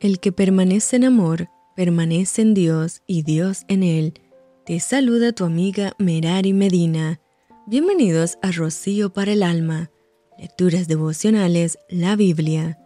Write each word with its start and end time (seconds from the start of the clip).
El 0.00 0.20
que 0.20 0.30
permanece 0.30 0.94
en 0.94 1.02
amor, 1.02 1.48
permanece 1.74 2.42
en 2.42 2.54
Dios 2.54 3.02
y 3.08 3.22
Dios 3.22 3.64
en 3.66 3.82
él. 3.82 4.14
Te 4.64 4.78
saluda 4.78 5.32
tu 5.32 5.44
amiga 5.44 5.92
Merari 5.98 6.52
Medina. 6.52 7.20
Bienvenidos 7.66 8.38
a 8.40 8.52
Rocío 8.52 9.12
para 9.12 9.32
el 9.32 9.42
Alma. 9.42 9.90
Lecturas 10.38 10.86
devocionales, 10.86 11.80
la 11.88 12.14
Biblia. 12.14 12.78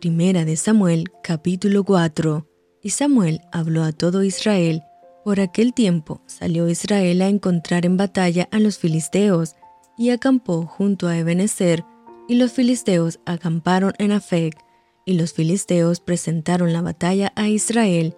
Primera 0.00 0.46
de 0.46 0.56
Samuel, 0.56 1.04
capítulo 1.22 1.84
4. 1.84 2.48
Y 2.80 2.88
Samuel 2.88 3.42
habló 3.52 3.82
a 3.82 3.92
todo 3.92 4.24
Israel. 4.24 4.82
Por 5.24 5.40
aquel 5.40 5.74
tiempo 5.74 6.22
salió 6.24 6.70
Israel 6.70 7.20
a 7.20 7.28
encontrar 7.28 7.84
en 7.84 7.98
batalla 7.98 8.48
a 8.50 8.60
los 8.60 8.78
filisteos, 8.78 9.56
y 9.98 10.08
acampó 10.08 10.64
junto 10.64 11.06
a 11.06 11.18
Ebenezer, 11.18 11.84
y 12.28 12.36
los 12.36 12.52
filisteos 12.52 13.20
acamparon 13.26 13.92
en 13.98 14.12
Afec 14.12 14.65
y 15.06 15.14
los 15.14 15.32
filisteos 15.32 16.00
presentaron 16.00 16.74
la 16.74 16.82
batalla 16.82 17.32
a 17.36 17.48
Israel, 17.48 18.14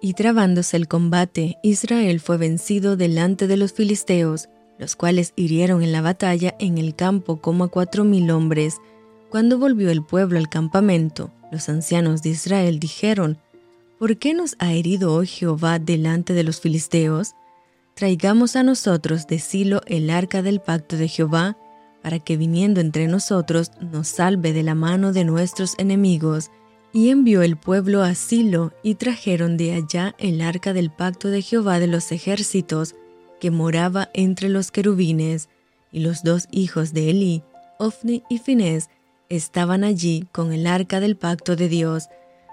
y 0.00 0.14
trabándose 0.14 0.78
el 0.78 0.88
combate, 0.88 1.58
Israel 1.62 2.18
fue 2.20 2.38
vencido 2.38 2.96
delante 2.96 3.46
de 3.46 3.58
los 3.58 3.74
filisteos, 3.74 4.48
los 4.78 4.96
cuales 4.96 5.34
hirieron 5.36 5.82
en 5.82 5.92
la 5.92 6.00
batalla 6.00 6.56
en 6.58 6.78
el 6.78 6.96
campo 6.96 7.42
como 7.42 7.64
a 7.64 7.68
cuatro 7.68 8.04
mil 8.04 8.30
hombres. 8.30 8.78
Cuando 9.28 9.58
volvió 9.58 9.90
el 9.90 10.02
pueblo 10.02 10.38
al 10.38 10.48
campamento, 10.48 11.30
los 11.52 11.68
ancianos 11.68 12.22
de 12.22 12.30
Israel 12.30 12.80
dijeron, 12.80 13.36
¿Por 13.98 14.16
qué 14.16 14.32
nos 14.32 14.56
ha 14.58 14.72
herido 14.72 15.12
hoy 15.12 15.26
Jehová 15.26 15.78
delante 15.78 16.32
de 16.32 16.42
los 16.42 16.58
filisteos? 16.60 17.34
Traigamos 17.92 18.56
a 18.56 18.62
nosotros 18.62 19.26
de 19.26 19.38
Silo 19.38 19.82
el 19.86 20.08
arca 20.08 20.40
del 20.40 20.60
pacto 20.60 20.96
de 20.96 21.08
Jehová, 21.08 21.58
para 22.02 22.18
que 22.18 22.36
viniendo 22.36 22.80
entre 22.80 23.06
nosotros 23.06 23.72
nos 23.80 24.08
salve 24.08 24.52
de 24.52 24.62
la 24.62 24.74
mano 24.74 25.12
de 25.12 25.24
nuestros 25.24 25.74
enemigos. 25.78 26.50
Y 26.92 27.10
envió 27.10 27.42
el 27.42 27.56
pueblo 27.56 28.02
a 28.02 28.14
Silo, 28.14 28.72
y 28.82 28.96
trajeron 28.96 29.56
de 29.56 29.72
allá 29.72 30.14
el 30.18 30.40
arca 30.40 30.72
del 30.72 30.90
pacto 30.90 31.28
de 31.28 31.42
Jehová 31.42 31.78
de 31.78 31.86
los 31.86 32.10
ejércitos, 32.10 32.96
que 33.40 33.50
moraba 33.50 34.10
entre 34.12 34.48
los 34.48 34.70
querubines, 34.70 35.48
y 35.92 36.00
los 36.00 36.22
dos 36.22 36.48
hijos 36.50 36.92
de 36.92 37.10
Elí, 37.10 37.42
Ofni 37.78 38.22
y 38.28 38.38
Finés, 38.38 38.90
estaban 39.28 39.84
allí 39.84 40.26
con 40.32 40.52
el 40.52 40.66
arca 40.66 41.00
del 41.00 41.16
pacto 41.16 41.56
de 41.56 41.68
Dios. 41.68 42.08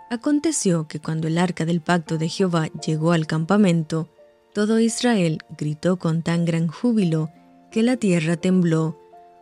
Aconteció 0.10 0.88
que 0.88 1.00
cuando 1.00 1.28
el 1.28 1.38
arca 1.38 1.66
del 1.66 1.82
pacto 1.82 2.18
de 2.18 2.30
Jehová 2.30 2.68
llegó 2.86 3.12
al 3.12 3.28
campamento, 3.28 4.08
todo 4.54 4.80
Israel 4.80 5.40
gritó 5.58 5.98
con 5.98 6.22
tan 6.22 6.46
gran 6.46 6.68
júbilo 6.68 7.30
que 7.72 7.84
la 7.84 7.98
tierra 7.98 8.38
tembló, 8.38 8.98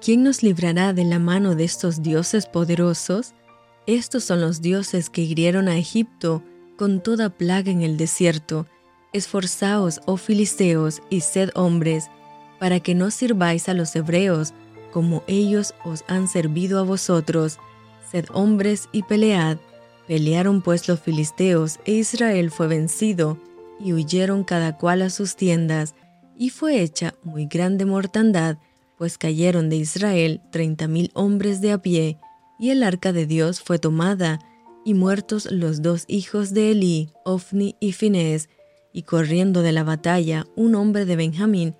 ¿quién 0.00 0.22
nos 0.22 0.42
librará 0.42 0.92
de 0.92 1.04
la 1.04 1.18
mano 1.18 1.54
de 1.54 1.64
estos 1.64 2.02
dioses 2.02 2.46
poderosos? 2.46 3.34
Estos 3.86 4.24
son 4.24 4.40
los 4.40 4.60
dioses 4.60 5.10
que 5.10 5.22
hirieron 5.22 5.68
a 5.68 5.76
Egipto 5.76 6.42
con 6.76 7.02
toda 7.02 7.30
plaga 7.30 7.70
en 7.70 7.82
el 7.82 7.96
desierto. 7.96 8.66
Esforzaos, 9.12 10.00
oh 10.06 10.16
filisteos, 10.16 11.00
y 11.08 11.20
sed 11.20 11.50
hombres, 11.54 12.10
para 12.58 12.80
que 12.80 12.94
no 12.94 13.10
sirváis 13.10 13.68
a 13.68 13.74
los 13.74 13.94
hebreos, 13.96 14.52
como 14.92 15.22
ellos 15.26 15.74
os 15.84 16.04
han 16.08 16.28
servido 16.28 16.78
a 16.78 16.82
vosotros. 16.82 17.58
Sed 18.10 18.26
hombres 18.32 18.88
y 18.92 19.02
pelead. 19.02 19.58
Pelearon 20.06 20.62
pues 20.62 20.88
los 20.88 21.00
filisteos, 21.00 21.80
e 21.84 21.92
Israel 21.92 22.50
fue 22.50 22.68
vencido, 22.68 23.38
y 23.80 23.92
huyeron 23.92 24.44
cada 24.44 24.76
cual 24.76 25.02
a 25.02 25.10
sus 25.10 25.36
tiendas, 25.36 25.94
y 26.36 26.50
fue 26.50 26.80
hecha 26.82 27.14
muy 27.22 27.46
grande 27.46 27.84
mortandad, 27.86 28.58
pues 28.96 29.18
cayeron 29.18 29.68
de 29.68 29.76
Israel 29.76 30.40
treinta 30.50 30.88
mil 30.88 31.10
hombres 31.14 31.60
de 31.60 31.72
a 31.72 31.78
pie, 31.78 32.18
y 32.58 32.70
el 32.70 32.82
arca 32.82 33.12
de 33.12 33.26
Dios 33.26 33.60
fue 33.60 33.78
tomada, 33.78 34.38
y 34.84 34.94
muertos 34.94 35.50
los 35.50 35.82
dos 35.82 36.04
hijos 36.08 36.54
de 36.54 36.70
Elí, 36.70 37.10
Ofni 37.24 37.76
y 37.80 37.92
Finés, 37.92 38.48
y 38.92 39.02
corriendo 39.02 39.62
de 39.62 39.72
la 39.72 39.84
batalla 39.84 40.46
un 40.56 40.74
hombre 40.74 41.04
de 41.04 41.16
Benjamín, 41.16 41.74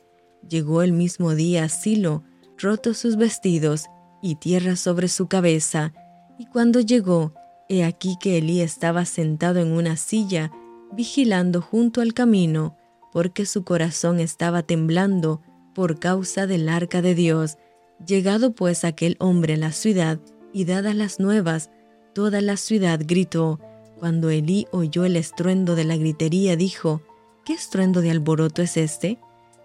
llegó 0.47 0.82
el 0.82 0.93
mismo 0.93 1.34
día 1.34 1.65
a 1.65 1.69
Silo, 1.69 2.25
rotos 2.59 2.99
sus 2.99 3.16
vestidos 3.16 3.87
y 4.22 4.34
tierra 4.34 4.77
sobre 4.77 5.09
su 5.09 5.28
cabeza, 5.28 5.93
y 6.38 6.47
cuando 6.47 6.81
llegó, 6.81 7.33
he 7.69 7.84
aquí 7.84 8.16
que 8.21 8.38
Elí 8.38 8.60
estaba 8.60 9.04
sentado 9.04 9.60
en 9.60 9.72
una 9.72 9.97
silla, 9.97 10.53
vigilando 10.93 11.62
junto 11.62 12.00
al 12.00 12.12
camino, 12.12 12.77
porque 13.12 13.47
su 13.47 13.65
corazón 13.65 14.21
estaba 14.21 14.62
temblando 14.62 15.41
por 15.77 15.99
causa 15.99 16.47
del 16.47 16.71
arca 16.71 17.03
de 17.03 17.15
Dios. 17.15 17.59
Llegado 18.05 18.55
pues 18.55 18.83
aquel 18.83 19.15
hombre 19.21 19.55
a 19.55 19.59
la 19.59 19.73
ciudad, 19.73 20.19
y 20.51 20.65
dadas 20.65 20.95
las 20.95 21.21
nuevas, 21.21 21.71
toda 22.15 22.41
la 22.41 22.57
ciudad 22.57 22.99
gritó. 23.05 23.61
Cuando 23.99 24.31
Elí 24.31 24.67
oyó 24.73 25.05
el 25.05 25.17
estruendo 25.17 25.75
de 25.75 25.85
la 25.85 25.99
gritería, 25.99 26.57
dijo, 26.57 27.03
¿Qué 27.45 27.53
estruendo 27.53 28.01
de 28.01 28.11
alboroto 28.11 28.63
es 28.63 28.79
este? 28.79 29.19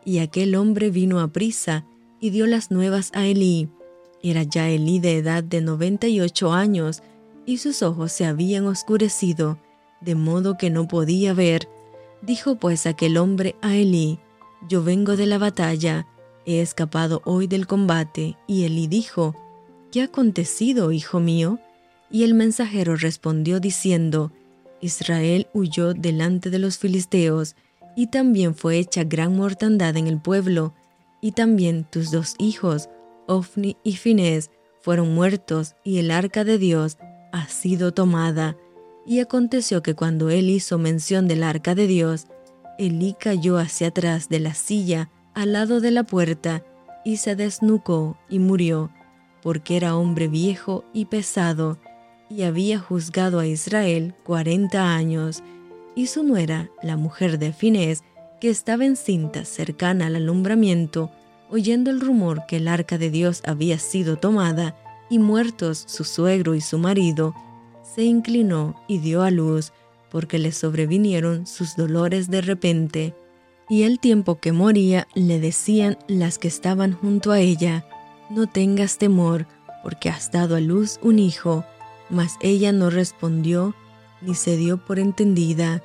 Y 0.04 0.20
aquel 0.20 0.56
hombre 0.56 0.90
vino 0.90 1.22
a 1.22 1.30
prisa 1.30 1.86
y 2.20 2.32
dio 2.32 2.46
las 2.46 2.72
nuevas 2.72 3.12
a 3.14 3.26
Elí. 3.26 3.70
Era 4.22 4.44
ya 4.44 4.68
Elí 4.68 5.00
de 5.00 5.16
edad 5.16 5.46
de 5.46 5.62
noventa 5.62 6.10
y 6.10 6.20
ocho 6.20 6.52
años, 6.52 7.04
y 7.46 7.60
sus 7.60 7.82
ojos 7.84 8.12
se 8.12 8.26
habían 8.26 8.66
oscurecido, 8.68 9.60
de 10.02 10.16
modo 10.16 10.58
que 10.58 10.70
no 10.72 10.90
podía 10.90 11.34
ver. 11.34 11.70
Dijo 12.22 12.56
pues 12.56 12.86
aquel 12.86 13.16
hombre 13.16 13.56
a 13.62 13.76
Elí, 13.76 14.20
Yo 14.68 14.84
vengo 14.84 15.16
de 15.16 15.26
la 15.26 15.38
batalla, 15.38 16.08
he 16.46 16.62
escapado 16.62 17.22
hoy 17.26 17.48
del 17.48 17.68
combate. 17.68 18.38
Y 18.48 18.64
Elí 18.64 18.88
dijo, 18.88 19.36
¿qué 19.92 20.02
ha 20.02 20.06
acontecido, 20.06 20.92
hijo 20.92 21.20
mío? 21.20 21.60
Y 22.10 22.24
el 22.24 22.34
mensajero 22.34 22.96
respondió 22.96 23.60
diciendo, 23.60 24.32
Israel 24.82 25.48
huyó 25.54 25.94
delante 25.94 26.50
de 26.50 26.60
los 26.60 26.78
filisteos, 26.78 27.56
y 27.96 28.08
también 28.08 28.56
fue 28.56 28.78
hecha 28.78 29.04
gran 29.04 29.36
mortandad 29.36 29.98
en 29.98 30.08
el 30.08 30.20
pueblo, 30.20 30.74
y 31.22 31.34
también 31.34 31.86
tus 31.90 32.12
dos 32.12 32.36
hijos, 32.40 32.90
Ofni 33.28 33.78
y 33.84 33.94
Finés, 33.94 34.50
fueron 34.82 35.14
muertos, 35.14 35.76
y 35.84 36.00
el 36.00 36.12
arca 36.12 36.44
de 36.44 36.58
Dios 36.58 36.98
ha 37.32 37.48
sido 37.48 37.94
tomada. 37.94 38.58
Y 39.06 39.20
aconteció 39.20 39.82
que 39.84 39.96
cuando 39.96 40.30
él 40.30 40.50
hizo 40.50 40.78
mención 40.78 41.28
del 41.28 41.44
arca 41.44 41.76
de 41.76 41.88
Dios, 41.88 42.28
Elí 42.78 43.16
cayó 43.20 43.58
hacia 43.58 43.88
atrás 43.88 44.30
de 44.30 44.40
la 44.40 44.54
silla, 44.54 45.10
al 45.34 45.54
lado 45.54 45.82
de 45.82 45.92
la 45.92 46.04
puerta, 46.04 46.64
y 47.06 47.18
se 47.18 47.36
desnucó 47.36 48.18
y 48.30 48.40
murió 48.40 48.92
porque 49.42 49.78
era 49.78 49.96
hombre 49.96 50.28
viejo 50.28 50.84
y 50.94 51.06
pesado, 51.06 51.78
y 52.30 52.44
había 52.44 52.80
juzgado 52.80 53.40
a 53.40 53.48
Israel 53.48 54.16
cuarenta 54.24 54.96
años, 54.96 55.44
y 55.96 56.08
su 56.08 56.24
nuera, 56.24 56.70
la 56.82 56.96
mujer 56.96 57.40
de 57.40 57.52
Finés, 57.52 58.04
que 58.40 58.50
estaba 58.50 58.86
encinta 58.86 59.46
cercana 59.46 60.08
al 60.08 60.16
alumbramiento, 60.16 61.12
oyendo 61.50 61.92
el 61.92 62.00
rumor 62.00 62.46
que 62.48 62.58
el 62.58 62.68
arca 62.68 62.98
de 62.98 63.10
Dios 63.10 63.42
había 63.46 63.78
sido 63.78 64.18
tomada, 64.18 64.76
y 65.10 65.20
muertos 65.20 65.84
su 65.88 66.06
suegro 66.06 66.56
y 66.56 66.62
su 66.62 66.78
marido, 66.78 67.36
se 67.84 68.04
inclinó 68.04 68.82
y 68.88 69.00
dio 69.00 69.22
a 69.24 69.32
luz, 69.32 69.74
porque 70.12 70.38
le 70.38 70.52
sobrevinieron 70.52 71.48
sus 71.48 71.76
dolores 71.76 72.30
de 72.30 72.42
repente. 72.42 73.16
Y 73.70 73.84
el 73.84 74.00
tiempo 74.00 74.40
que 74.40 74.52
moría 74.52 75.08
le 75.16 75.40
decían 75.40 75.98
las 76.08 76.38
que 76.38 76.50
estaban 76.50 76.94
junto 76.94 77.32
a 77.32 77.40
ella, 77.40 77.86
no 78.30 78.48
tengas 78.48 78.98
temor, 78.98 79.48
porque 79.82 80.10
has 80.10 80.32
dado 80.32 80.56
a 80.56 80.60
luz 80.60 81.00
un 81.02 81.20
hijo. 81.20 81.66
Mas 82.10 82.36
ella 82.42 82.74
no 82.74 82.90
respondió, 82.90 83.74
ni 84.22 84.36
se 84.36 84.58
dio 84.58 84.78
por 84.78 85.00
entendida, 85.00 85.82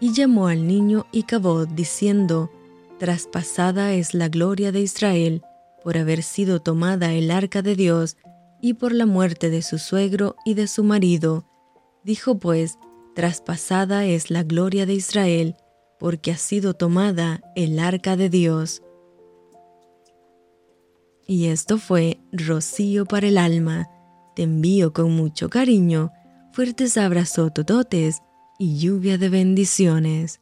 y 0.00 0.12
llamó 0.12 0.48
al 0.48 0.66
niño 0.66 1.06
Icabod, 1.12 1.68
diciendo, 1.68 2.50
Traspasada 2.98 3.92
es 3.92 4.12
la 4.14 4.28
gloria 4.28 4.72
de 4.72 4.80
Israel, 4.80 5.42
por 5.84 5.96
haber 5.96 6.24
sido 6.24 6.60
tomada 6.60 7.12
el 7.12 7.30
arca 7.30 7.62
de 7.62 7.76
Dios, 7.76 8.16
y 8.60 8.74
por 8.74 8.92
la 8.92 9.06
muerte 9.06 9.50
de 9.50 9.62
su 9.62 9.78
suegro 9.78 10.34
y 10.44 10.54
de 10.54 10.66
su 10.66 10.82
marido. 10.82 11.44
Dijo 12.02 12.38
pues, 12.38 12.78
Traspasada 13.18 14.04
es 14.04 14.30
la 14.30 14.44
gloria 14.44 14.86
de 14.86 14.94
Israel, 14.94 15.56
porque 15.98 16.30
ha 16.30 16.36
sido 16.36 16.74
tomada 16.74 17.40
el 17.56 17.80
arca 17.80 18.16
de 18.16 18.30
Dios. 18.30 18.84
Y 21.26 21.46
esto 21.46 21.78
fue 21.78 22.20
Rocío 22.30 23.06
para 23.06 23.26
el 23.26 23.36
alma. 23.36 23.88
Te 24.36 24.44
envío 24.44 24.92
con 24.92 25.16
mucho 25.16 25.50
cariño, 25.50 26.12
fuertes 26.52 26.96
abrazos 26.96 27.52
tototes 27.52 28.20
y 28.56 28.78
lluvia 28.78 29.18
de 29.18 29.30
bendiciones. 29.30 30.40